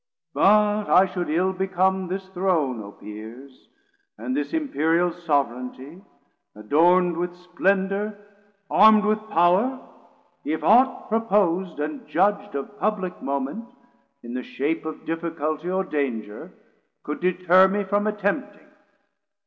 But 0.33 0.89
I 0.89 1.05
should 1.05 1.29
ill 1.29 1.53
become 1.53 2.07
this 2.07 2.27
Throne, 2.29 2.81
O 2.81 2.91
Peers, 2.91 3.51
And 4.17 4.35
this 4.35 4.51
Imperial 4.51 5.11
Sov'ranty, 5.11 6.03
adorn'd 6.55 7.15
With 7.17 7.35
splendor, 7.35 8.17
arm'd 8.67 9.05
with 9.05 9.19
power, 9.29 9.79
if 10.43 10.63
aught 10.63 11.07
propos'd 11.07 11.79
And 11.79 12.07
judg'd 12.07 12.55
of 12.55 12.79
public 12.79 13.21
moment, 13.21 13.65
in 14.23 14.33
the 14.33 14.41
shape 14.41 14.85
Of 14.85 15.05
difficulty 15.05 15.69
or 15.69 15.83
danger 15.83 16.51
could 17.03 17.19
deterre 17.19 17.67
Me 17.67 17.83
from 17.83 18.07
attempting. 18.07 18.69